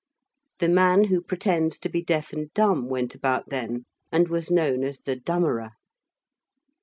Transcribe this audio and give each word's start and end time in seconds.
The 0.57 0.67
man 0.67 1.03
who 1.03 1.21
pretends 1.21 1.77
to 1.77 1.87
be 1.87 2.01
deaf 2.01 2.33
and 2.33 2.51
dumb 2.55 2.89
went 2.89 3.13
about 3.13 3.49
then, 3.49 3.85
and 4.11 4.29
was 4.29 4.49
known 4.49 4.83
as 4.83 5.01
the 5.01 5.15
dummerer. 5.15 5.73